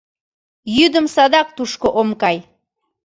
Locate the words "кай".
2.21-2.37